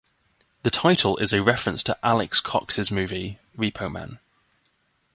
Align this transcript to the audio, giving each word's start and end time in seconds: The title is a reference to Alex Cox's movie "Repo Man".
The 0.63 0.71
title 0.71 1.15
is 1.17 1.31
a 1.31 1.43
reference 1.43 1.83
to 1.83 1.95
Alex 2.03 2.41
Cox's 2.41 2.89
movie 2.89 3.37
"Repo 3.55 3.91
Man". 3.91 4.17